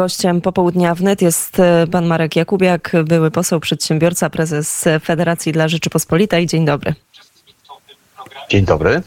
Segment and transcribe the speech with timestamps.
[0.00, 6.46] Gościem popołudnia wnet jest e, pan Marek Jakubiak, były poseł, przedsiębiorca, prezes Federacji dla Rzeczypospolitej.
[6.46, 6.94] Dzień dobry.
[8.50, 9.02] Dzień dobry.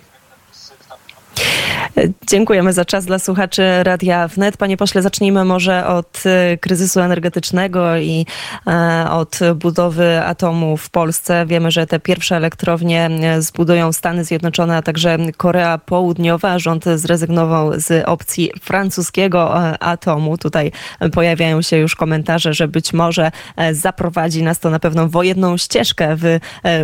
[2.29, 4.58] Dziękujemy za czas dla słuchaczy Radia Wnet.
[4.58, 8.25] Panie pośle, zacznijmy może od e, kryzysu energetycznego i
[8.68, 11.46] e, od budowy atomu w Polsce.
[11.46, 16.60] Wiemy, że te pierwsze elektrownie e, zbudują Stany Zjednoczone, a także Korea Południowa.
[16.60, 20.38] Rząd zrezygnował z opcji francuskiego atomu.
[20.38, 20.71] Tutaj
[21.14, 23.32] pojawiają się już komentarze, że być może
[23.71, 26.39] zaprowadzi nas to na pewną wojenną ścieżkę w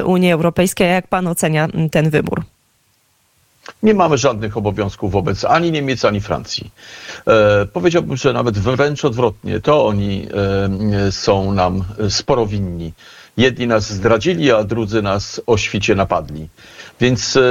[0.05, 0.89] Unii Europejskiej.
[0.89, 2.58] Jak pan ocenia ten wybór?
[3.83, 6.71] Nie mamy żadnych obowiązków wobec ani Niemiec, ani Francji.
[7.27, 10.27] E, powiedziałbym, że nawet wręcz odwrotnie, to oni
[11.07, 12.93] e, są nam sporo winni.
[13.37, 16.47] Jedni nas zdradzili, a drudzy nas o świcie napadli.
[16.99, 17.41] Więc, e,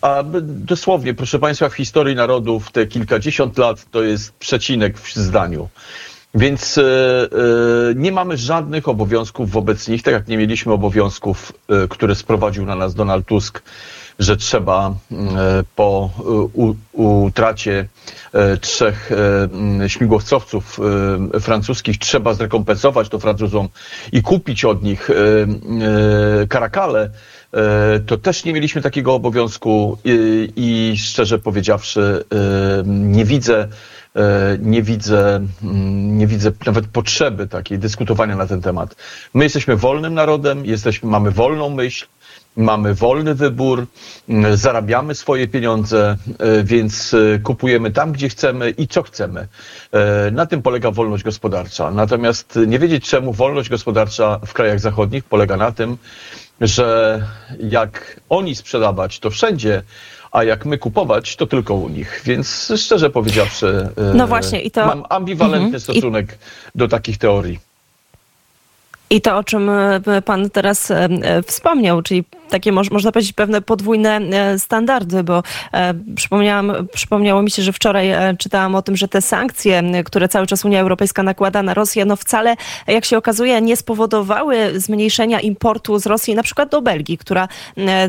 [0.00, 5.68] a dosłownie, proszę Państwa, w historii narodów te kilkadziesiąt lat to jest przecinek w zdaniu.
[6.34, 7.26] Więc e, e,
[7.96, 11.52] nie mamy żadnych obowiązków wobec nich, tak jak nie mieliśmy obowiązków,
[11.90, 13.62] które sprowadził na nas Donald Tusk
[14.18, 17.88] że trzeba mm, e, po e, utracie
[18.32, 20.80] e, trzech mm, śmigłowcowców
[21.40, 23.68] francuskich trzeba zrekompensować to Francuzom
[24.12, 25.10] i kupić od nich
[26.48, 27.10] karakale,
[28.06, 32.24] to też nie mieliśmy takiego obowiązku i, i szczerze powiedziawszy
[32.84, 33.68] nie widzę
[34.58, 38.96] nie widzę, mm, nie widzę nawet potrzeby takiej dyskutowania na ten temat.
[39.34, 42.06] My jesteśmy wolnym narodem, jesteśmy, mamy wolną myśl,
[42.56, 43.86] mamy wolny wybór,
[44.54, 49.48] zarabiamy swoje pieniądze, e, więc e, kupujemy tam, gdzie chcemy i co chcemy.
[49.92, 51.90] E, na tym polega wolność gospodarcza.
[51.90, 55.96] Natomiast nie wiedzieć czemu wolność gospodarcza w krajach zachodnich polega na tym,
[56.60, 57.20] że
[57.60, 59.82] jak oni sprzedawać, to wszędzie,
[60.32, 62.22] a jak my kupować, to tylko u nich.
[62.24, 64.86] Więc szczerze powiedziawszy, no właśnie, i to...
[64.86, 65.80] mam ambiwalentny mhm.
[65.80, 66.38] stosunek
[66.74, 66.78] I...
[66.78, 67.73] do takich teorii.
[69.14, 73.62] I to, o czym e, pan teraz e, e, wspomniał, czyli takie można powiedzieć pewne
[73.62, 74.20] podwójne
[74.58, 75.42] standardy, bo
[76.16, 80.64] przypomniałam, przypomniało mi się, że wczoraj czytałam o tym, że te sankcje, które cały czas
[80.64, 82.54] Unia Europejska nakłada na Rosję, no wcale,
[82.86, 87.48] jak się okazuje, nie spowodowały zmniejszenia importu z Rosji, na przykład do Belgii, która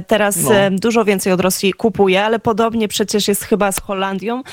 [0.08, 0.52] teraz no.
[0.72, 4.44] dużo więcej od Rosji kupuje, ale podobnie przecież jest chyba z Holandią,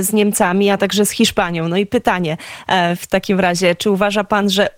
[0.00, 1.68] z Niemcami, a także z Hiszpanią.
[1.68, 2.36] No i pytanie
[2.96, 4.68] w takim razie, czy uważa pan, że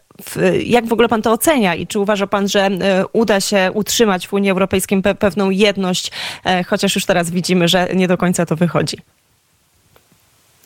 [0.65, 4.29] jak w ogóle pan to ocenia i czy uważa pan, że e, uda się utrzymać
[4.29, 6.11] w Unii Europejskiej pe pewną jedność,
[6.45, 8.97] e, chociaż już teraz widzimy, że nie do końca to wychodzi?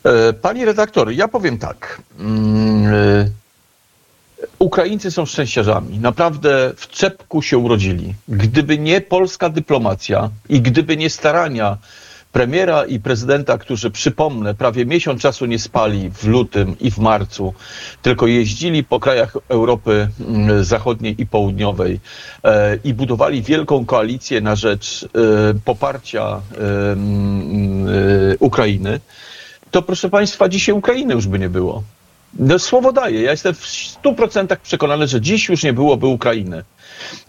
[0.03, 2.01] E, pani redaktor, ja powiem tak.
[2.19, 3.29] Mm,
[4.59, 5.99] Ukraińcy są szczęściarzami.
[5.99, 8.13] Naprawdę w czepku się urodzili.
[8.27, 11.77] Gdyby nie polska dyplomacja i gdyby nie starania
[12.31, 17.53] premiera i prezydenta, którzy przypomnę, prawie miesiąc czasu nie spali w lutym i w marcu,
[18.01, 21.99] tylko jeździli po krajach Europy mm, Zachodniej i Południowej
[22.43, 25.07] e, i budowali wielką koalicję na rzecz e,
[25.65, 26.25] poparcia
[26.57, 27.87] e, mm,
[28.39, 28.99] Ukrainy,
[29.71, 31.83] to proszę Państwa, dzisiaj Ukrainy już by nie było.
[32.33, 33.21] No, słowo daję.
[33.21, 33.65] Ja jestem w
[34.03, 36.63] 100% przekonany, że dziś już nie byłoby Ukrainy.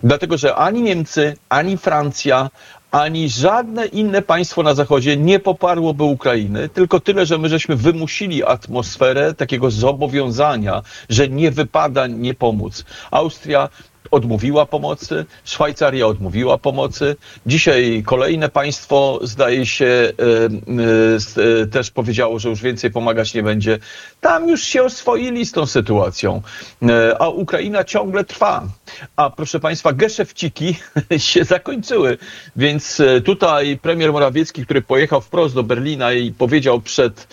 [0.03, 2.51] Dlatego, że ani Niemcy, ani Francja,
[2.91, 8.45] ani żadne inne państwo na Zachodzie nie poparłoby Ukrainy, tylko tyle, że my żeśmy wymusili
[8.45, 12.85] atmosferę takiego zobowiązania, że nie wypada nie pomóc.
[13.11, 13.69] Austria
[14.11, 17.17] odmówiła pomocy, Szwajcaria odmówiła pomocy.
[17.47, 20.13] Dzisiaj kolejne państwo, zdaje się, e,
[21.63, 23.79] e, też powiedziało, że już więcej pomagać nie będzie.
[24.21, 26.43] Tam już się oswoili z tą sytuacją,
[26.83, 28.67] e, a Ukraina ciągle trwa.
[29.17, 30.77] A proszę Państwa, geszewciki
[31.17, 32.19] się zakończyły,
[32.57, 37.29] więc tutaj premier Morawiecki, który pojechał wprost do Berlina i powiedział przed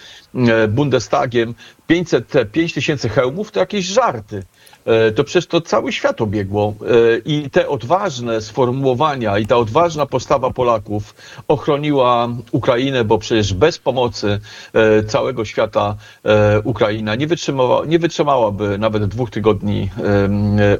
[0.70, 1.56] Bundestagiem
[1.88, 4.44] 505 tysięcy hełmów, to jakieś żarty.
[4.86, 10.06] E, to przecież to cały świat obiegło e, i te odważne sformułowania i ta odważna
[10.06, 11.16] postawa Polaków
[11.48, 14.40] ochroniła Ukrainę, bo przecież bez pomocy
[14.74, 15.96] e, całego świata
[16.64, 19.90] Ukraina nie, wytrzymała, nie wytrzymałaby nawet dwóch tygodni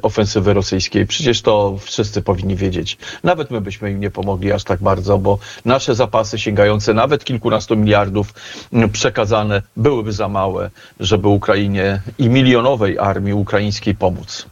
[0.02, 1.06] ofensywy rosyjskiej.
[1.06, 2.98] Przecież to wszyscy powinni wiedzieć.
[3.24, 7.76] Nawet my byśmy im nie pomogli aż tak bardzo, bo nasze zapasy sięgające nawet kilkunastu
[7.76, 8.34] miliardów
[8.92, 10.70] przekazane byłyby za małe,
[11.00, 14.46] żeby Ukrainie i milionowej armii ukraińskiej pomóc.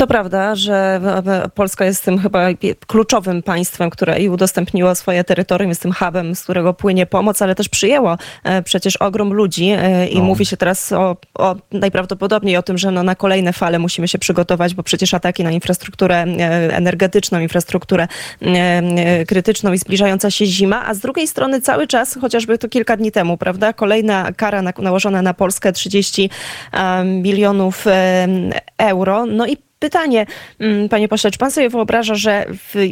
[0.00, 1.00] To prawda, że
[1.54, 2.46] Polska jest tym chyba
[2.86, 7.54] kluczowym państwem, które i udostępniło swoje terytorium, jest tym hubem, z którego płynie pomoc, ale
[7.54, 10.24] też przyjęło e, przecież ogrom ludzi e, i no.
[10.24, 14.18] mówi się teraz o, o, najprawdopodobniej o tym, że no na kolejne fale musimy się
[14.18, 18.08] przygotować, bo przecież ataki na infrastrukturę e, energetyczną, infrastrukturę
[19.28, 23.12] krytyczną i zbliżająca się zima, a z drugiej strony cały czas, chociażby to kilka dni
[23.12, 26.30] temu, prawda, kolejna kara nałożona na Polskę 30
[27.04, 27.84] milionów
[28.78, 30.26] euro, no i Pytanie,
[30.58, 32.46] mm, panie pośle, czy pan sobie wyobraża, że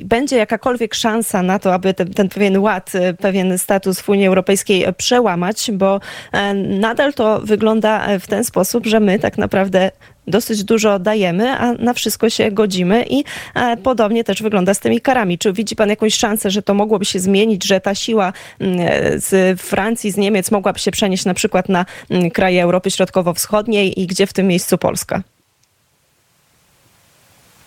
[0.05, 4.27] będzie jakakolwiek szansa na to, aby ten, ten, pewien ład, y, pewien status w Unii
[4.27, 6.01] Europejskiej przełamać, bo
[6.33, 9.91] e, nadal to wygląda w ten sposób, że my tak naprawdę
[10.27, 13.25] dosyć dużo dajemy, a na wszystko się godzimy i
[13.55, 15.39] e, podobnie też wygląda z tymi karami.
[15.39, 18.79] Czy widzi pan jakąś szansę, że to mogłoby się zmienić, że ta siła mm,
[19.21, 24.07] z Francji, z Niemiec mogłaby się przenieść na przykład na mm, kraje Europy Środkowo-Wschodniej i
[24.07, 25.23] gdzie w tym miejscu Polska?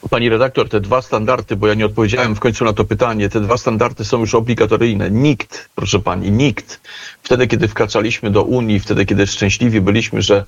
[0.09, 3.42] Pani redaktor, te dwa standardy, bo ja nie odpowiedziałem w końcu na to pytanie, te
[3.42, 5.12] dwa standardy są już obligatoryjne.
[5.12, 6.81] Nikt, proszę pani, nikt,
[7.23, 10.45] wtedy kiedy wkraczaliśmy do Unii, wtedy kiedy szczęśliwi byliśmy, że,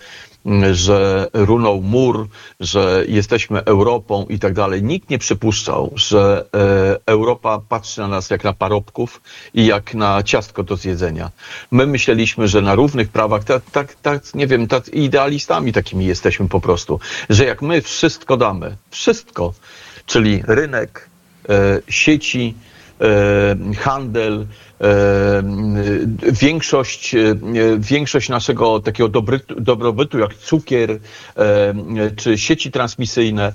[0.72, 2.28] że runął mur,
[2.60, 8.30] że jesteśmy Europą i tak dalej, nikt nie przypuszczał, że e, Europa patrzy na nas
[8.30, 9.22] jak na parobków
[9.54, 11.32] i jak na ciastko do zjedzenia.
[11.72, 16.50] My myśleliśmy, że na równych prawach, tak, tak, tak nie wiem, tak idealistami takimi jesteśmy
[16.50, 17.00] po prostu,
[17.30, 19.54] że jak my wszystko damy, wszystko,
[20.06, 21.10] czyli rynek,
[21.50, 22.54] e, sieci,
[23.02, 24.48] e, handel,
[26.32, 27.16] większość,
[27.78, 29.10] większość naszego takiego
[29.58, 31.00] dobrobytu, jak cukier
[32.16, 33.54] czy sieci transmisyjne,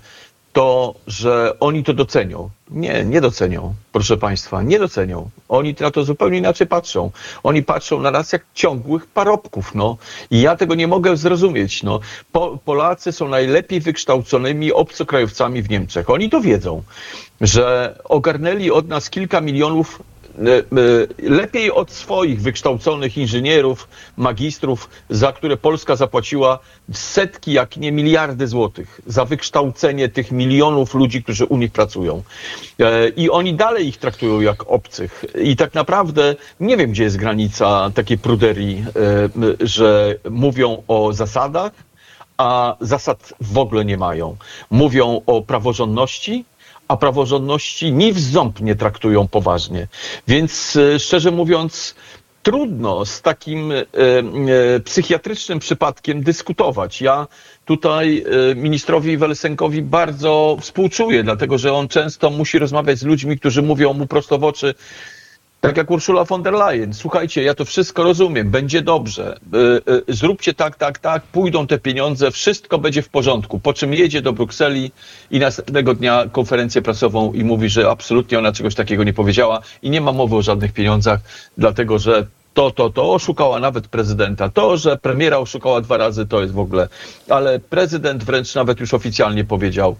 [0.52, 2.50] to, że oni to docenią.
[2.70, 5.30] Nie, nie docenią, proszę Państwa, nie docenią.
[5.48, 7.10] Oni na to zupełnie inaczej patrzą.
[7.42, 9.96] Oni patrzą na nas jak ciągłych parobków, no.
[10.30, 12.00] I ja tego nie mogę zrozumieć, no.
[12.32, 16.10] Po, Polacy są najlepiej wykształconymi obcokrajowcami w Niemczech.
[16.10, 16.82] Oni to wiedzą,
[17.40, 20.17] że ogarnęli od nas kilka milionów E, e,
[21.19, 26.58] lepiej od swoich wykształconych inżynierów, magistrów, za które Polska zapłaciła
[26.93, 32.23] setki, jak nie miliardy złotych za wykształcenie tych milionów ludzi, którzy u nich pracują.
[32.79, 35.25] E, I oni dalej ich traktują jak obcych.
[35.43, 38.85] I tak naprawdę nie wiem, gdzie jest granica takiej pruderii,
[39.61, 41.73] że mówią o zasadach,
[42.38, 44.37] a zasad w ogóle nie mają.
[44.70, 46.44] Mówią o praworządności,
[46.88, 49.87] a praworządności ni w ząb nie traktują poważnie.
[50.29, 51.94] Więc e, szczerze mówiąc,
[52.43, 57.00] trudno z takim e, e, psychiatrycznym przypadkiem dyskutować.
[57.02, 57.26] Ja
[57.64, 58.25] tutaj
[58.56, 64.06] ministrowi Welsenkowi bardzo współczuję, dlatego że on często musi rozmawiać z ludźmi, którzy mówią mu
[64.06, 64.75] prosto w oczy,
[65.60, 66.94] tak jak Ursula von der Leyen.
[66.94, 69.38] Słuchajcie, ja to wszystko rozumiem, będzie dobrze.
[69.55, 73.58] Y, y, zróbcie tak, tak, tak, pójdą te pieniądze, wszystko będzie w porządku.
[73.58, 74.93] Po czym jedzie do Brukseli
[75.31, 79.90] i następnego dnia konferencję prasową i mówi, że absolutnie ona czegoś takiego nie powiedziała i
[79.90, 81.20] nie ma mowy o żadnych pieniądzach,
[81.56, 84.49] dlatego że to, to, to, oszukała nawet prezydenta.
[84.49, 86.88] To, że premiera oszukała dwa razy, to jest w ogóle.
[87.28, 89.96] Ale prezydent wręcz nawet już oficjalnie powiedział,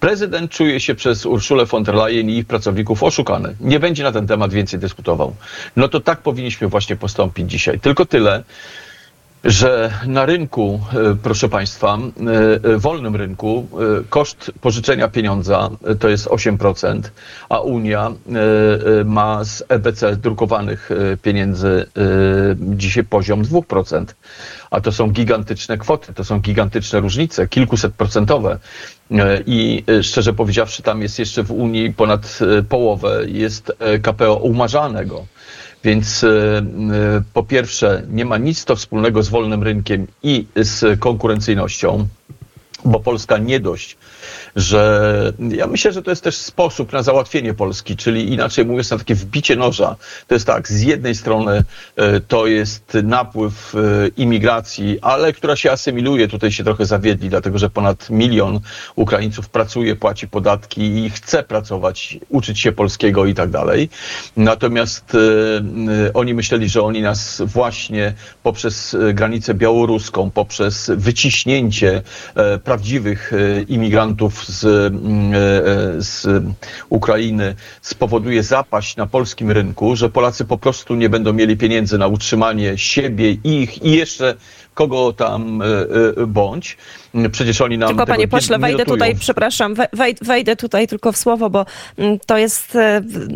[0.00, 3.56] prezydent czuje się przez Urszulę von der Leyen i ich pracowników oszukany.
[3.60, 5.36] Nie będzie na ten temat więcej dyskutował.
[5.76, 7.80] No to tak powinniśmy właśnie postąpić dzisiaj.
[7.80, 8.44] Tylko tyle,
[9.44, 13.68] że na rynku, e, proszę Państwa, e, e, wolnym rynku,
[14.08, 15.70] koszt pożyczenia pieniądza
[16.00, 17.12] to jest 8%,
[17.48, 18.12] a Unia
[19.04, 20.90] ma z EBC drukowanych
[21.22, 21.86] pieniędzy
[22.58, 24.14] dzisiaj poziom 2%.
[24.70, 28.58] A to są gigantyczne kwoty, to są gigantyczne różnice, kilkuset procentowe.
[29.46, 32.38] I szczerze powiedziawszy, tam jest jeszcze w Unii ponad
[32.68, 35.26] połowę jest KPO umarzanego.
[35.84, 36.62] Więc e, e,
[37.32, 42.08] po pierwsze, nie ma nic to wspólnego z wolnym rynkiem i z konkurencyjnością,
[42.84, 43.96] bo Polska nie dość,
[44.56, 48.98] że ja myślę, że to jest też sposób na załatwienie Polski, czyli inaczej mówiąc, na
[48.98, 49.96] takie wbicie noża.
[50.28, 51.64] To jest tak, z jednej strony
[51.96, 53.78] e, to jest napływ e,
[54.16, 58.60] imigracji, ale która się asymiluje, tutaj się trochę zawiedli, dlatego że ponad milion
[58.96, 63.88] Ukraińców pracuje, płaci podatki i chce pracować, uczyć się polskiego i tak dalej.
[64.36, 72.02] Natomiast e, oni myśleli, że oni nas właśnie poprzez granicę białoruską, poprzez wyciśnięcie
[72.64, 73.32] prawdziwych
[73.68, 74.13] imigrantów
[74.48, 76.26] z, mm, e, e, z
[76.88, 82.06] Ukrainy spowoduje zapaść na polskim rynku, że Polacy po prostu nie będą mieli pieniędzy na
[82.06, 84.34] utrzymanie siebie, ich i jeszcze
[84.74, 86.76] kogo tam e, bądź.
[87.32, 87.88] Przecież oni nam.
[87.88, 89.74] Tylko panie pośle, wejdę tutaj, przepraszam,
[90.22, 91.66] wejdę tutaj tylko w słowo, bo
[91.98, 92.78] mm, to jest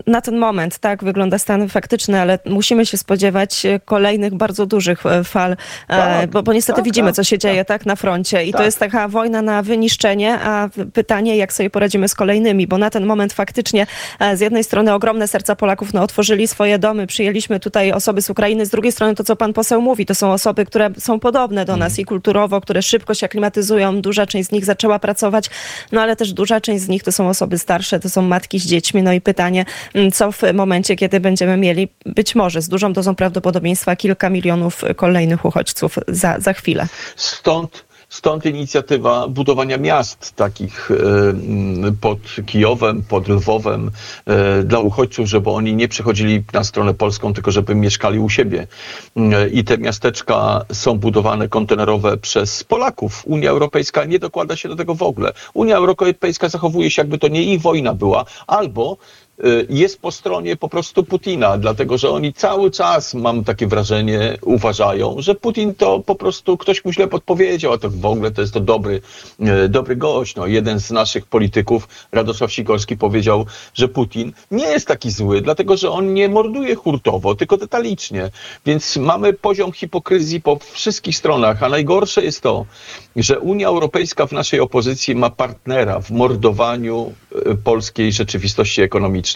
[0.06, 5.56] na ten moment, tak, wygląda stan faktyczny, ale musimy się spodziewać kolejnych bardzo dużych fal,
[5.88, 8.44] tak, bo, bo niestety tak, widzimy, tak, co się dzieje, tak, na froncie.
[8.44, 8.66] I to tak.
[8.66, 12.90] jest taka wojna wojna na wyniszczenie, a pytanie, jak sobie poradzimy z kolejnymi, bo na
[12.90, 13.86] ten moment faktycznie
[14.34, 18.66] z jednej strony ogromne serca Polaków no, otworzyli swoje domy, przyjęliśmy tutaj osoby z Ukrainy,
[18.66, 21.76] z drugiej strony to, co pan poseł mówi, to są osoby, które są podobne do
[21.76, 25.50] nas i kulturowo, które szybko się aklimatyzują, duża część z nich zaczęła pracować,
[25.92, 28.66] no ale też duża część z nich to są osoby starsze, to są matki z
[28.66, 29.64] dziećmi, no i pytanie,
[30.14, 35.44] co w momencie, kiedy będziemy mieli być może z dużą dozą prawdopodobieństwa kilka milionów kolejnych
[35.44, 36.86] uchodźców za, za chwilę.
[37.16, 43.90] Stąd Stąd inicjatywa budowania miast takich e, pod Kijowem, pod Lwowem
[44.26, 48.66] e, dla uchodźców, żeby oni nie przechodzili na stronę polską, tylko żeby mieszkali u siebie.
[49.16, 53.22] E, I te miasteczka są budowane kontenerowe przez Polaków.
[53.26, 55.32] Unia Europejska nie dokłada się do tego w ogóle.
[55.54, 58.96] Unia Europejska zachowuje się, jakby to nie ich wojna była, albo
[59.68, 65.16] jest po stronie po prostu Putina, dlatego że oni cały czas, mam takie wrażenie, uważają,
[65.18, 68.54] że Putin to po prostu ktoś mu źle podpowiedział, a to w ogóle to jest
[68.54, 69.00] to dobry,
[69.64, 70.36] y, dobry gość.
[70.36, 75.76] No, jeden z naszych polityków, Radosław Sikorski, powiedział, że Putin nie jest taki zły, dlatego
[75.76, 78.30] że on nie morduje hurtowo, tylko detalicznie.
[78.66, 82.66] Więc mamy poziom hipokryzji po wszystkich stronach, a najgorsze jest to,
[83.16, 87.12] że Unia Europejska w naszej opozycji ma partnera w mordowaniu
[87.52, 89.27] y, polskiej rzeczywistości ekonomicznej.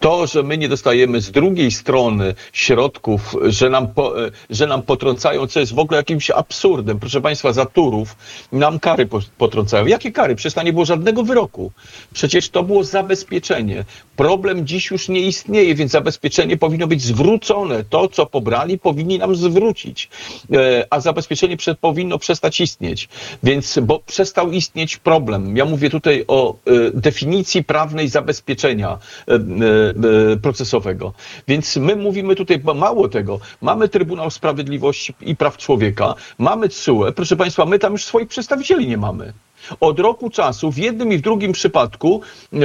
[0.00, 4.14] To, że my nie dostajemy z drugiej strony środków, że nam, po,
[4.50, 6.98] że nam potrącają, co jest w ogóle jakimś absurdem.
[6.98, 8.16] Proszę Państwa, za Turów
[8.52, 9.08] nam kary
[9.38, 9.86] potrącają.
[9.86, 10.34] Jakie kary?
[10.34, 11.72] Przecież tam nie było żadnego wyroku.
[12.14, 13.84] Przecież to było zabezpieczenie.
[14.16, 17.84] Problem dziś już nie istnieje, więc zabezpieczenie powinno być zwrócone.
[17.84, 20.08] To, co pobrali, powinni nam zwrócić.
[20.52, 23.08] E, a zabezpieczenie powinno przestać istnieć.
[23.42, 25.56] Więc, bo przestał istnieć problem.
[25.56, 26.56] Ja mówię tutaj o e,
[26.94, 28.98] definicji prawnej zabezpieczenia.
[29.28, 31.12] E, e, procesowego.
[31.48, 37.36] Więc my mówimy tutaj, mało tego, mamy Trybunał Sprawiedliwości i Praw Człowieka, mamy CUE, proszę
[37.36, 39.32] Państwa, my tam już swoich przedstawicieli nie mamy.
[39.80, 42.20] Od roku czasu w jednym i w drugim przypadku
[42.52, 42.58] e,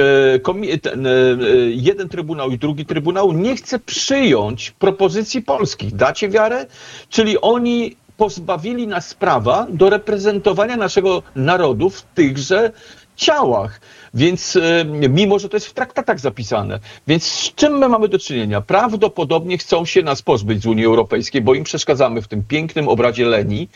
[1.70, 5.94] jeden trybunał i drugi trybunał nie chce przyjąć propozycji polskich.
[5.96, 6.66] Dacie wiarę?
[7.08, 12.72] Czyli oni pozbawili nas prawa do reprezentowania naszego narodu w tychże
[13.18, 13.80] ciałach.
[14.14, 16.80] Więc e, mimo, że to jest w traktatach zapisane.
[17.06, 18.60] Więc z czym my mamy do czynienia?
[18.60, 23.24] Prawdopodobnie chcą się nas pozbyć z Unii Europejskiej, bo im przeszkadzamy w tym pięknym obrazie
[23.24, 23.68] Leni,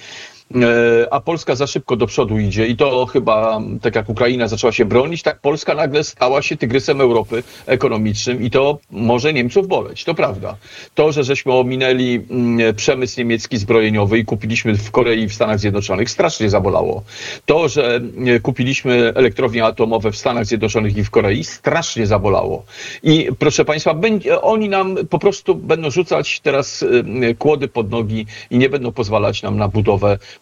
[1.10, 4.84] a Polska za szybko do przodu idzie i to chyba, tak jak Ukraina zaczęła się
[4.84, 10.14] bronić, tak Polska nagle stała się tygrysem Europy ekonomicznym i to może Niemców boleć, to
[10.14, 10.56] prawda.
[10.94, 15.58] To, że żeśmy ominęli mm, przemysł niemiecki zbrojeniowy i kupiliśmy w Korei i w Stanach
[15.58, 17.02] Zjednoczonych, strasznie zabolało.
[17.46, 22.64] To, że e, kupiliśmy elektrownie atomowe w Stanach Zjednoczonych i w Korei, strasznie zabolało.
[23.02, 23.94] I proszę Państwa,
[24.42, 29.42] oni nam po prostu będą rzucać teraz e, kłody pod nogi i nie będą pozwalać
[29.42, 30.18] nam na budowę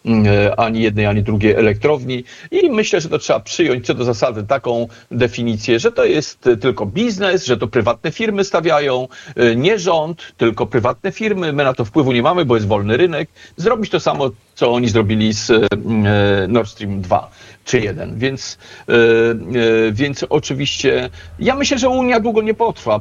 [0.57, 2.23] ani jednej, ani drugiej elektrowni.
[2.51, 6.85] I myślę, że to trzeba przyjąć co do zasady taką definicję, że to jest tylko
[6.85, 11.53] biznes, że to prywatne firmy stawiają, e, nie rząd, tylko prywatne firmy.
[11.53, 13.29] My na to wpływu nie mamy, bo jest wolny rynek.
[13.57, 15.67] Zrobić to samo, co oni zrobili z e,
[16.47, 17.31] Nord Stream 2
[17.71, 18.17] czy jeden.
[18.17, 18.57] Więc,
[18.89, 21.09] e, e, więc oczywiście
[21.39, 22.99] ja myślę, że Unia długo nie potrwa,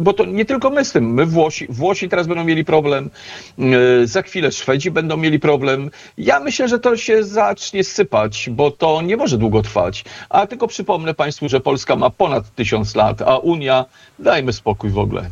[0.00, 1.14] bo to nie tylko my z tym.
[1.14, 3.10] My Włosi, Włosi teraz będą mieli problem,
[3.58, 5.90] e, za chwilę Szwedzi będą mieli problem.
[6.18, 10.04] Ja myślę, że to się zacznie sypać, bo to nie może długo trwać.
[10.28, 13.84] A tylko przypomnę Państwu, że Polska ma ponad tysiąc lat, a Unia,
[14.18, 15.30] dajmy spokój w ogóle.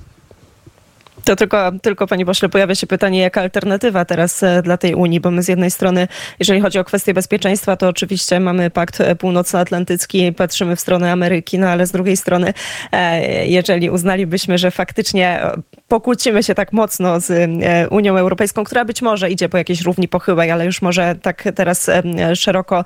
[1.26, 5.21] To tylko, tylko panie pośle, pojawia się pytanie, jaka alternatywa teraz e, dla tej Unii,
[5.21, 10.33] bo my z jednej strony, jeżeli chodzi o kwestie bezpieczeństwa, to oczywiście mamy Pakt Północnoatlantycki,
[10.33, 12.54] patrzymy w stronę Ameryki, no ale z drugiej strony,
[12.92, 15.40] e, jeżeli uznalibyśmy, że faktycznie
[15.88, 20.09] pokłócimy się tak mocno z e, Unią Europejską, która być może idzie po jakiejś równi
[20.09, 21.90] pochyłej, ale już może tak teraz
[22.35, 22.85] szeroko,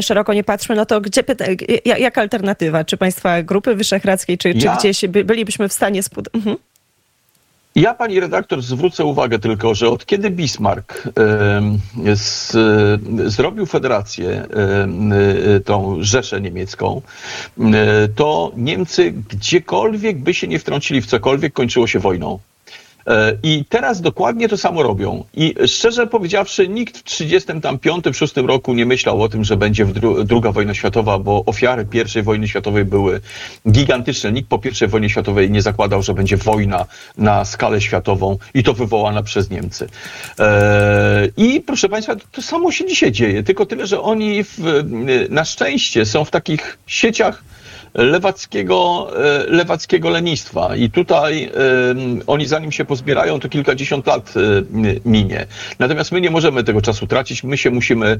[0.00, 1.22] szeroko nie patrzmy, no to gdzie,
[1.84, 2.84] jaka alternatywa?
[2.84, 4.54] Czy państwa Grupy Wyszehradzkiej, czy, ja?
[4.54, 6.02] czy gdzieś bylibyśmy w stanie...
[6.02, 6.56] Spud- mhm.
[7.74, 11.08] Ja, pani redaktor, zwrócę uwagę tylko, że od kiedy Bismarck
[12.14, 14.46] z, y, zrobił federację,
[15.56, 17.02] y, tą Rzeszę niemiecką,
[18.16, 22.38] to Niemcy gdziekolwiek by się nie wtrącili w cokolwiek, kończyło się wojną.
[23.10, 25.24] E, I teraz dokładnie to samo robią.
[25.34, 30.52] I szczerze powiedziawszy, nikt w 1935-1936 roku nie myślał o tym, że będzie dru druga
[30.52, 31.86] wojna światowa, bo ofiary
[32.16, 33.20] I wojny światowej były
[33.70, 34.32] gigantyczne.
[34.32, 36.86] Nikt po I wojnie światowej nie zakładał, że będzie wojna
[37.18, 39.88] na skalę światową i to wywołana przez Niemcy.
[40.38, 44.58] E, I proszę Państwa, to samo się dzisiaj dzieje, tylko tyle, że oni w,
[45.30, 47.42] na szczęście są w takich sieciach
[47.94, 50.76] lewackiego, e, lewackiego lenistwa.
[50.76, 51.50] I tutaj
[52.26, 54.34] oni zanim się pozbierają, to kilkadziesiąt lat
[55.04, 55.46] minie.
[55.78, 58.18] Natomiast my nie możemy tego czasu tracić, my się musimy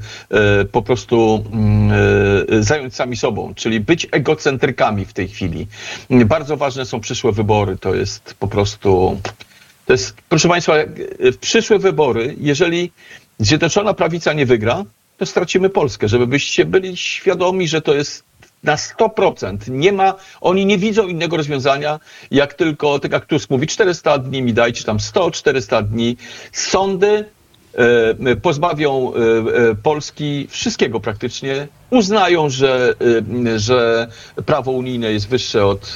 [0.73, 5.67] po prostu mm, zająć sami sobą, czyli być egocentrykami w tej chwili.
[6.11, 9.21] Bardzo ważne są przyszłe wybory, to jest po prostu...
[9.87, 10.75] To jest, proszę Państwa,
[11.19, 12.91] w przyszłe wybory, jeżeli
[13.41, 14.85] Zjednoczona Prawica nie wygra,
[15.17, 18.25] to stracimy Polskę, żeby byście byli świadomi, że to jest
[18.63, 19.57] na 100%.
[19.69, 22.01] Nie ma, oni nie widzą innego rozwiązania,
[22.31, 26.17] jak tylko, tak jak Tusk mówi, 400 dni mi dajcie, tam 100, 400 dni.
[26.53, 27.25] Sądy
[27.75, 31.69] e, pozbawią e, Polski wszystkiego praktycznie.
[31.91, 32.95] Uznają, że,
[33.57, 34.09] że
[34.47, 35.95] prawo unijne jest wyższe od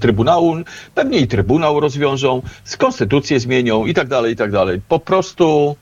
[0.00, 0.56] Trybunału.
[0.94, 4.80] Pewnie i Trybunał rozwiążą, z konstytucję zmienią i tak dalej, i tak dalej.
[4.88, 5.76] Po prostu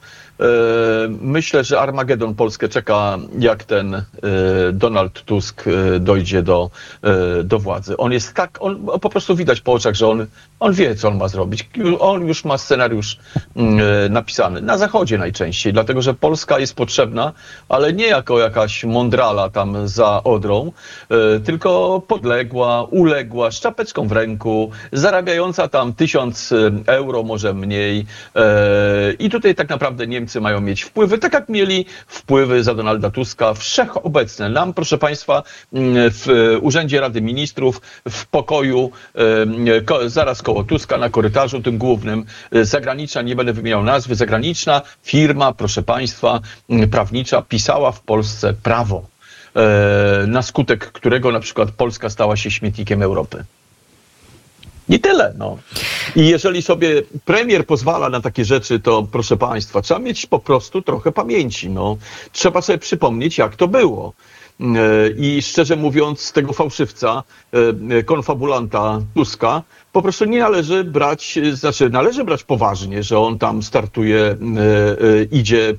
[1.21, 4.03] myślę, że Armagedon Polskę czeka, jak ten e,
[4.73, 6.71] Donald Tusk e, dojdzie do,
[7.45, 7.97] do władzy.
[7.97, 10.27] On jest tak, on po prostu widać po oczach, że on,
[10.61, 11.71] on wie, co on ma zrobić.
[11.99, 13.19] On już ma scenariusz
[13.57, 14.61] mm, napisany.
[14.61, 17.33] Na Zachodzie najczęściej, dlatego że Polska jest potrzebna,
[17.69, 20.73] ale nie jako jakaś mądrala tam za Odrą,
[21.45, 26.55] tylko podległa, uległa, z czapeczką w ręku, zarabiająca tam tysiąc
[26.87, 28.07] euro, może mniej.
[29.19, 33.55] I tutaj tak naprawdę Niemcy Mają mieć wpływy, tak jak mieli wpływy za Donalda Tuska,
[33.55, 34.49] wszechobecne.
[34.49, 38.91] Nam, proszę Państwa, mm, w Urzędzie Rady Ministrów, w pokoju,
[40.07, 45.53] zaraz koło Tuska, na korytarzu tym głównym, e, zagraniczna, nie będę wymieniał nazwy, zagraniczna firma,
[45.53, 49.07] proszę Państwa, mm, prawnicza pisała w Polsce prawo,
[49.57, 53.45] e, na skutek którego na przykład Polska stała się śmietnikiem Europy.
[54.91, 55.35] I tyle.
[55.39, 55.59] No.
[56.17, 60.83] I jeżeli sobie premier pozwala na takie rzeczy, to proszę Państwa, trzeba mieć po prostu
[60.83, 61.71] trochę pamięci.
[61.71, 61.97] No.
[62.33, 64.13] Trzeba sobie przypomnieć, jak to było.
[64.61, 64.65] E,
[65.17, 67.23] I szczerze mówiąc, tego fałszywca,
[67.91, 73.63] e, konfabulanta Tuska, po prostu nie należy brać, znaczy należy brać poważnie, że on tam
[73.63, 74.37] startuje, e,
[75.31, 75.75] idzie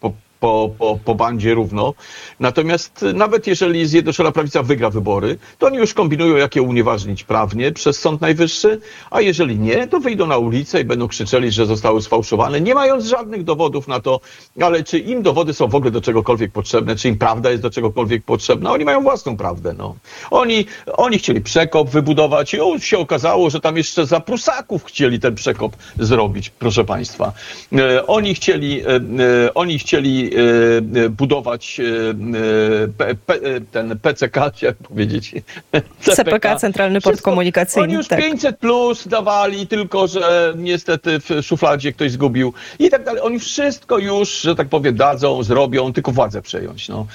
[0.00, 0.12] po,
[0.46, 1.94] po, po, po bandzie równo.
[2.40, 7.72] Natomiast nawet jeżeli Zjednoczona Prawica wygra wybory, to oni już kombinują, jak je unieważnić prawnie
[7.72, 12.02] przez Sąd Najwyższy, a jeżeli nie, to wyjdą na ulicę i będą krzyczeli, że zostały
[12.02, 14.20] sfałszowane, nie mając żadnych dowodów na to,
[14.60, 17.70] ale czy im dowody są w ogóle do czegokolwiek potrzebne, czy im prawda jest do
[17.70, 19.74] czegokolwiek potrzebna, oni mają własną prawdę.
[19.78, 19.96] No.
[20.30, 25.34] Oni, oni chcieli przekop wybudować i się okazało, że tam jeszcze za Prusaków chcieli ten
[25.34, 27.32] przekop zrobić, proszę Państwa.
[27.72, 35.34] E, oni chcieli, e, e, oni chcieli E, e, budować e, ten PCK, jak powiedzieć.
[36.00, 37.84] CPK, CPK Centralny Port Wszystko, Komunikacyjny.
[37.84, 38.20] Oni już tak.
[38.20, 43.22] 500 plus dawali, tylko że niestety w szufladzie ktoś zgubił i tak dalej.
[43.22, 46.88] Oni wszystko już, że tak powiem, dadzą, zrobią, tylko władzę przejąć.
[46.88, 47.06] No.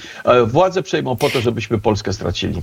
[0.46, 2.62] Władzę przejmą po to, żebyśmy Polskę stracili.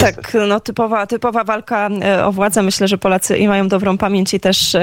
[0.00, 1.88] Tak, no typowa, typowa walka
[2.24, 2.62] o władzę.
[2.62, 4.76] Myślę, że Polacy i mają dobrą pamięć i też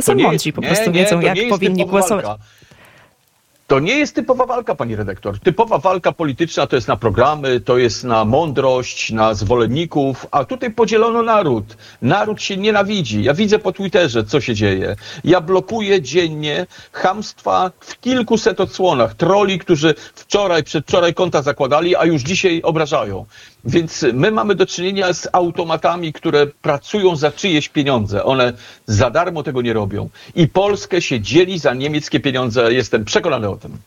[0.00, 2.24] są mądrzy, po prostu nie, wiedzą, jak powinni głosować.
[2.24, 2.57] Walka.
[3.68, 5.38] To nie jest typowa walka, pani redaktor.
[5.40, 10.70] Typowa walka polityczna to jest na programy, to jest na mądrość, na zwolenników, a tutaj
[10.70, 11.76] podzielono naród.
[12.02, 13.22] Naród się nienawidzi.
[13.22, 14.96] Ja widzę po Twitterze, co się dzieje.
[15.24, 19.14] Ja blokuję dziennie hamstwa w kilkuset odsłonach.
[19.14, 23.26] Troli, którzy wczoraj, przedwczoraj konta zakładali, a już dzisiaj obrażają.
[23.64, 28.24] Więc my mamy do czynienia z automatami, które pracują za czyjeś pieniądze.
[28.24, 28.52] One
[28.86, 30.08] za darmo tego nie robią.
[30.34, 32.72] I Polskę się dzieli za niemieckie pieniądze.
[32.72, 33.78] Jestem przekonany o tym.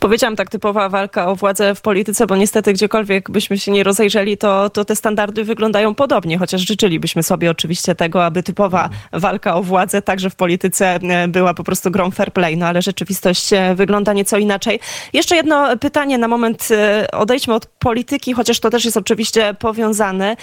[0.00, 4.38] Powiedziałam tak, typowa walka o władzę w polityce, bo niestety gdziekolwiek byśmy się nie rozejrzeli,
[4.38, 9.62] to, to te standardy wyglądają podobnie, chociaż życzylibyśmy sobie oczywiście tego, aby typowa walka o
[9.62, 13.74] władzę także w polityce e, była po prostu grą fair play, no ale rzeczywistość e,
[13.74, 14.80] wygląda nieco inaczej.
[15.12, 20.36] Jeszcze jedno pytanie na moment, e, odejdźmy od polityki, chociaż to też jest oczywiście powiązane.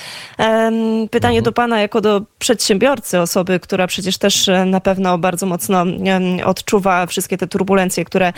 [1.12, 1.44] Pytanie mhm.
[1.44, 5.84] do pana jako do przedsiębiorcy, osoby, która przecież też na pewno bardzo mocno
[6.46, 8.34] odczuwa wszystkie te turbulencje, które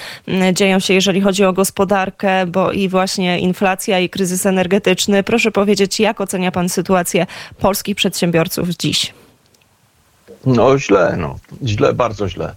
[0.54, 5.24] dzieją się, jeżeli chodzi o gospodarkę, bo i właśnie inflacja i kryzys energetyczny.
[5.24, 7.26] Proszę powiedzieć, jak ocenia pan sytuację
[7.60, 9.14] polskich przedsiębiorców dziś?
[10.46, 11.40] No źle, no.
[11.66, 12.56] Źle, bardzo źle.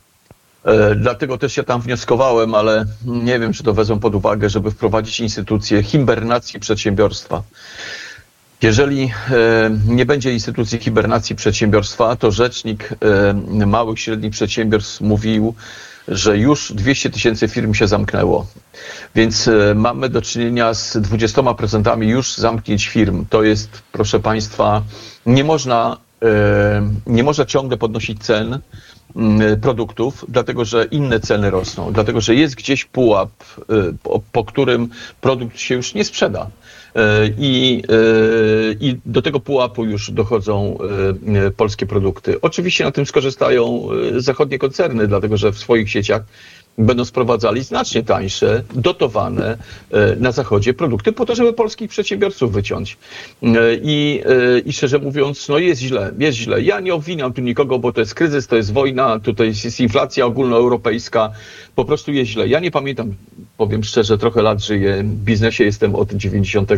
[0.65, 4.71] E, dlatego też ja tam wnioskowałem, ale nie wiem, czy to wezmą pod uwagę, żeby
[4.71, 7.43] wprowadzić instytucję hibernacji przedsiębiorstwa.
[8.63, 12.91] Jeżeli e, nie będzie instytucji hibernacji przedsiębiorstwa, to rzecznik
[13.61, 15.55] e, małych i średnich przedsiębiorstw mówił,
[16.11, 18.47] że już 200 tysięcy firm się zamknęło.
[19.15, 23.27] Więc e, mamy do czynienia z 20% już zamknięć firm.
[23.31, 24.83] To jest, proszę Państwa,
[25.27, 25.97] nie można
[27.07, 28.59] nie może ciągle podnosić cen
[29.17, 33.31] mm, produktów, dlatego że inne ceny rosną, dlatego że jest gdzieś pułap,
[34.03, 34.89] po, po którym
[35.21, 36.51] produkt się już nie sprzeda.
[37.39, 37.83] I,
[38.81, 40.79] I, do tego pułapu już dochodzą
[41.57, 42.41] polskie produkty.
[42.41, 46.23] Oczywiście na tym skorzystają zachodnie koncerny, dlatego że w swoich sieciach
[46.85, 49.59] będą sprowadzali znacznie tańsze, dotowane
[49.91, 52.97] e, na zachodzie produkty po to, żeby polskich przedsiębiorców wyciąć.
[53.43, 53.49] E,
[53.83, 56.63] I, e, I szczerze mówiąc, no jest źle, jest źle.
[56.63, 60.27] Ja nie obwiniam tu nikogo, bo to jest kryzys, to jest wojna, tutaj jest inflacja
[60.27, 61.31] ogólnoeuropejska,
[61.75, 62.49] po prostu jest źle.
[62.49, 63.15] Ja nie pamiętam,
[63.57, 66.71] powiem szczerze, trochę lat żyję, w biznesie jestem od 90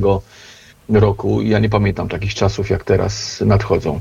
[0.88, 4.00] roku i ja nie pamiętam takich czasów, jak teraz nadchodzą.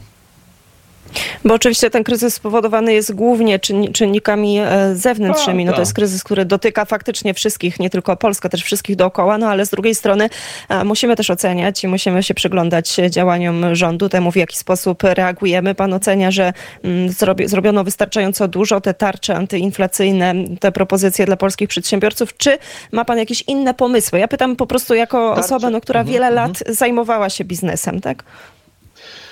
[1.45, 3.59] Bo oczywiście ten kryzys spowodowany jest głównie
[3.93, 5.65] czynnikami e, zewnętrznymi.
[5.65, 5.81] No to tak.
[5.81, 9.69] jest kryzys, który dotyka faktycznie wszystkich, nie tylko Polskę, też wszystkich dookoła, no ale z
[9.69, 10.29] drugiej strony
[10.69, 15.75] e, musimy też oceniać i musimy się przyglądać działaniom rządu, temu w jaki sposób reagujemy.
[15.75, 17.09] Pan ocenia, że mm,
[17.45, 22.57] zrobiono wystarczająco dużo, te tarcze antyinflacyjne, te propozycje dla polskich przedsiębiorców, czy
[22.91, 24.19] ma pan jakieś inne pomysły?
[24.19, 26.47] Ja pytam po prostu jako osobę, no, która mhm, wiele mhm.
[26.49, 28.23] lat zajmowała się biznesem, tak?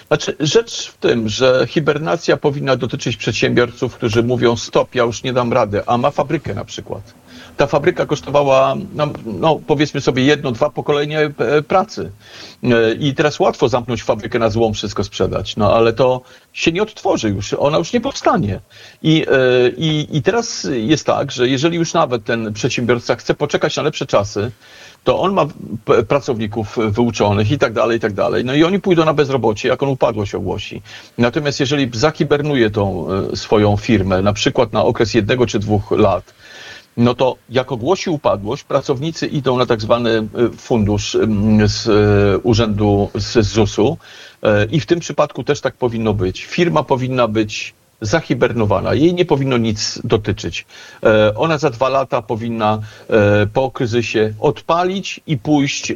[0.09, 5.33] Znaczy, rzecz w tym, że hibernacja powinna dotyczyć przedsiębiorców, którzy mówią stop, ja już nie
[5.33, 7.13] dam rady, a ma fabrykę na przykład.
[7.59, 12.11] Ta fabryka kosztowała, no, no powiedzmy sobie, jedno, dwa pokolenia e, pracy.
[12.63, 16.21] E, I teraz łatwo zamknąć fabrykę na złom, wszystko sprzedać, no ale to
[16.53, 18.59] się nie odtworzy już, ona już nie powstanie.
[19.03, 23.77] I, e, i, I teraz jest tak, że jeżeli już nawet ten przedsiębiorca chce poczekać
[23.77, 24.51] na lepsze czasy,
[25.03, 25.45] to on ma
[26.07, 28.45] pracowników wyuczonych i tak dalej, i tak dalej.
[28.45, 30.81] No i oni pójdą na bezrobocie, jak on upadłość ogłosi.
[31.17, 36.38] Natomiast jeżeli zahibernuje tą swoją firmę, na przykład na okres jednego czy dwóch lat,
[36.99, 40.23] no to jak ogłosi upadłość, pracownicy idą na tak zwany e,
[40.57, 41.17] fundusz
[41.65, 43.97] z e, urzędu, z ZUS-u
[44.71, 46.45] i w tym przypadku też tak powinno być.
[46.45, 48.93] Firma powinna być zahibernowana.
[48.93, 50.65] Jej nie powinno nic dotyczyć.
[51.35, 52.79] Ona za dwa lata powinna
[53.53, 55.93] po kryzysie odpalić i pójść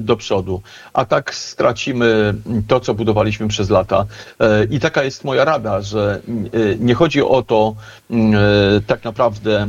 [0.00, 0.62] do przodu.
[0.92, 2.34] A tak stracimy
[2.68, 4.06] to, co budowaliśmy przez lata.
[4.70, 6.20] I taka jest moja rada, że
[6.78, 7.74] nie chodzi o to
[8.86, 9.68] tak naprawdę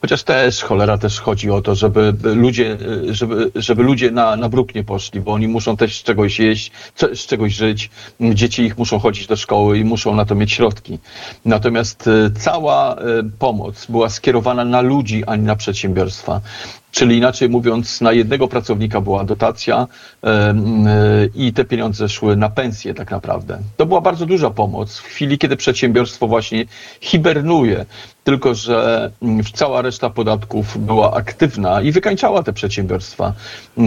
[0.00, 2.78] Chociaż też cholera też chodzi o to, żeby ludzie,
[3.10, 6.72] żeby, żeby ludzie na, na bruk nie poszli, bo oni muszą też z czegoś jeść,
[7.14, 7.90] z czegoś żyć.
[8.20, 10.98] Dzieci ich muszą chodzić do szkoły i muszą na to mieć środki.
[11.44, 13.00] Natomiast e, cała e,
[13.38, 16.40] pomoc była skierowana na ludzi, a nie na przedsiębiorstwa.
[16.96, 19.86] Czyli inaczej mówiąc, na jednego pracownika była dotacja
[20.24, 20.54] e,
[21.34, 23.58] i te pieniądze szły na pensję tak naprawdę.
[23.76, 26.64] To była bardzo duża pomoc w chwili, kiedy przedsiębiorstwo właśnie
[27.00, 27.86] hibernuje,
[28.24, 29.10] tylko że
[29.54, 33.32] cała reszta podatków była aktywna i wykańczała te przedsiębiorstwa.
[33.78, 33.82] E,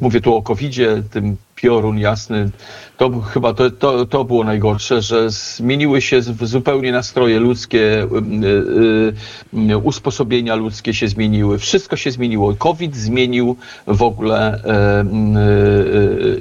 [0.00, 2.50] mówię tu o COVID-zie, tym piorun jasny.
[2.96, 9.70] To chyba to, to, to było najgorsze, że zmieniły się zupełnie nastroje ludzkie, y, y,
[9.72, 12.54] y, usposobienia ludzkie się zmieniły, wszystko się zmieniło.
[12.54, 15.04] COVID zmienił w ogóle e,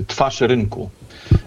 [0.07, 0.89] twarz rynku.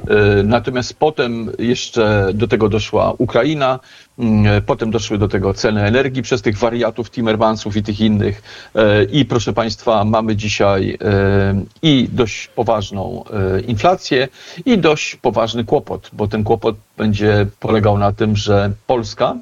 [0.08, 3.80] E, natomiast potem jeszcze do tego doszła Ukraina,
[4.18, 8.42] mm, potem doszły do tego ceny energii przez tych wariatów, Timmermansów i tych innych.
[8.74, 13.24] E, I proszę Państwa, mamy dzisiaj e, i dość poważną
[13.66, 14.28] inflację,
[14.66, 19.36] i dość poważny kłopot, bo ten kłopot będzie polegał na tym, że Polska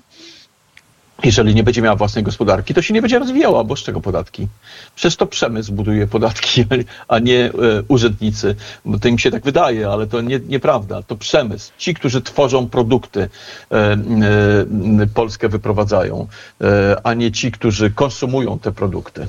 [1.24, 4.48] jeżeli nie będzie miała własnej gospodarki, to się nie będzie rozwijała, bo z czego podatki?
[4.94, 6.64] Przecież to przemysł buduje podatki,
[7.08, 7.52] a nie e,
[7.88, 8.56] urzędnicy.
[8.84, 11.02] Bo to im się tak wydaje, ale to nie, nieprawda.
[11.02, 11.72] To przemysł.
[11.78, 13.28] Ci, którzy tworzą produkty,
[13.70, 13.96] e, e,
[15.14, 16.26] Polskę wyprowadzają,
[17.04, 19.26] a nie ci, którzy konsumują te produkty.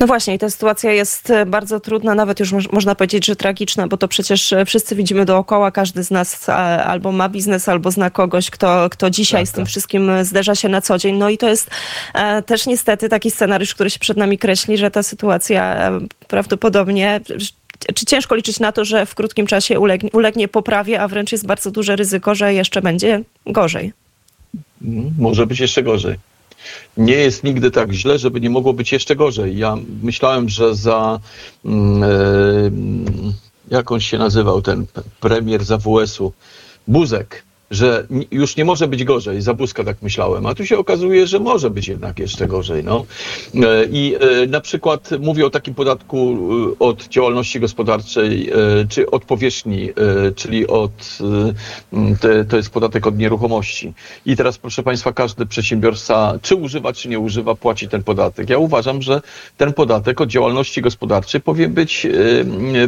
[0.00, 3.88] No właśnie, i ta sytuacja jest e, bardzo trudna, nawet już można powiedzieć, że tragiczna,
[3.88, 6.48] bo to przecież e, wszyscy widzimy dookoła, każdy z nas
[6.84, 9.70] albo ma biznes, albo zna kogoś, kto, kto dzisiaj tak, z tym tak.
[9.70, 11.16] wszystkim e, zderza się na co dzień.
[11.16, 11.70] No i to jest
[12.46, 15.90] też niestety taki scenariusz, który się przed nami kreśli, że ta sytuacja
[16.28, 17.20] prawdopodobnie
[17.94, 21.46] czy ciężko liczyć na to, że w krótkim czasie ulegnie, ulegnie poprawie, a wręcz jest
[21.46, 23.92] bardzo duże ryzyko, że jeszcze będzie gorzej?
[25.18, 26.27] Może być jeszcze gorzej
[26.96, 29.58] nie jest nigdy tak źle, żeby nie mogło być jeszcze gorzej.
[29.58, 31.20] Ja myślałem, że za.
[31.64, 31.70] Yy,
[33.70, 34.86] jak on się nazywał, ten
[35.20, 36.32] premier z AWS-u,
[36.86, 39.42] Buzek, że już nie może być gorzej.
[39.42, 42.84] Za Buzka tak myślałem, a tu się okazuje, że może być jednak jeszcze gorzej.
[42.84, 43.06] No.
[43.54, 46.38] E, I e, na przykład mówię o takim podatku
[46.72, 48.50] e, od działalności gospodarczej,
[48.88, 49.88] czy od powierzchni,
[50.36, 51.18] czyli od,
[52.48, 53.94] to jest podatek od nieruchomości.
[54.26, 58.50] I teraz proszę Państwa, każdy przedsiębiorca, czy używa, czy nie używa, płaci ten podatek.
[58.50, 59.20] Ja uważam, że
[59.56, 62.06] ten podatek od działalności gospodarczej powinien być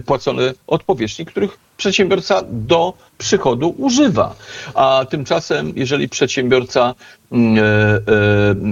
[0.06, 4.34] płacony od powierzchni, których przedsiębiorca do przychodu używa.
[4.74, 6.94] A tymczasem, jeżeli przedsiębiorca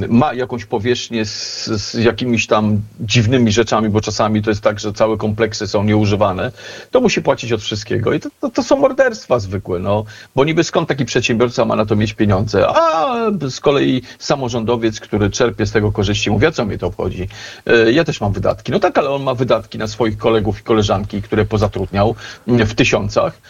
[0.09, 4.93] ma jakąś powierzchnię z, z, jakimiś tam dziwnymi rzeczami, bo czasami to jest tak, że
[4.93, 6.53] całe kompleksy są nieużywane,
[6.91, 8.13] to musi płacić od wszystkiego.
[8.13, 10.05] I to, to, to są morderstwa zwykłe, no.
[10.37, 12.69] Bo niby skąd taki przedsiębiorca ma na to mieć pieniądze?
[12.69, 13.17] A
[13.51, 17.29] z kolei samorządowiec, który czerpie z tego korzyści, mówi, a co mnie to obchodzi?
[17.67, 18.73] E, ja też mam wydatki.
[18.73, 22.15] No tak, ale on ma wydatki na swoich kolegów i koleżanki, które pozatrudniał
[22.49, 23.41] mm, w tysiącach,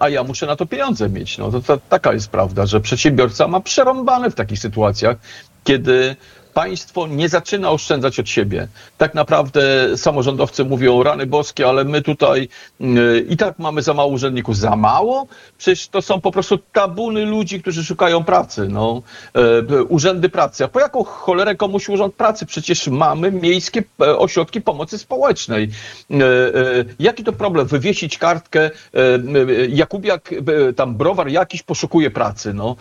[0.00, 1.38] a ja muszę na to pieniądze mieć.
[1.38, 5.16] No to, to taka jest prawda, że przedsiębiorca ma przerąbane w takich sytuacjach,
[5.64, 6.16] kiedy
[6.60, 8.68] państwo nie zaczyna oszczędzać od siebie.
[8.98, 9.62] Tak naprawdę
[9.96, 12.48] samorządowcy mówią rany boskie, ale my tutaj
[12.80, 14.56] yy, i tak mamy za mało urzędników.
[14.56, 15.26] Za mało?
[15.58, 18.68] Przecież to są po prostu tabuny ludzi, którzy szukają pracy.
[18.68, 19.02] No.
[19.70, 20.64] Yy, urzędy pracy.
[20.64, 22.46] A po jaką cholerę komuś urząd pracy?
[22.46, 25.70] Przecież mamy miejskie e, ośrodki pomocy społecznej.
[26.98, 27.66] Jaki to problem?
[27.66, 28.70] Wywiesić kartkę
[29.68, 30.34] Jakubiak,
[30.76, 32.76] tam browar jakiś poszukuje pracy, no.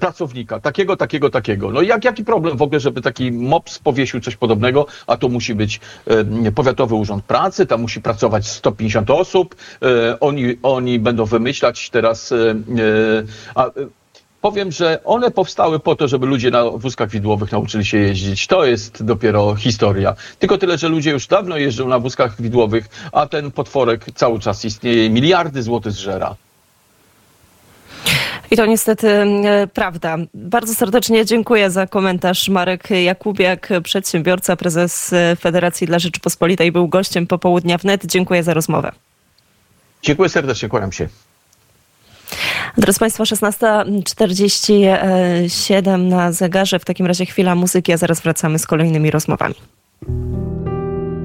[0.00, 0.60] Pracownika.
[0.60, 1.70] Takiego, takiego, takiego.
[1.70, 5.54] No jak, jaki problem w ogóle, żeby taki MOPS powiesił coś podobnego, a to musi
[5.54, 5.80] być
[6.46, 12.32] e, Powiatowy Urząd Pracy, tam musi pracować 150 osób, e, oni, oni będą wymyślać teraz,
[12.32, 12.54] e,
[13.54, 13.70] a,
[14.40, 18.46] Powiem, że one powstały po to, żeby ludzie na wózkach widłowych nauczyli się jeździć.
[18.46, 20.14] To jest dopiero historia.
[20.38, 24.64] Tylko tyle, że ludzie już dawno jeżdżą na wózkach widłowych, a ten potworek cały czas
[24.64, 25.10] istnieje.
[25.10, 26.36] Miliardy złotych zżera.
[28.50, 30.16] I to niestety e, prawda.
[30.34, 32.48] Bardzo serdecznie dziękuję za komentarz.
[32.48, 38.06] Marek Jakubiak, przedsiębiorca, prezes Federacji dla Rzeczypospolitej, był gościem popołudnia wnet.
[38.06, 38.92] Dziękuję za rozmowę.
[40.02, 41.08] Dziękuję serdecznie, kłaniam się.
[42.78, 46.78] Drodzy Państwo, 16.47 na zegarze.
[46.78, 49.54] W takim razie chwila muzyki, a zaraz wracamy z kolejnymi rozmowami.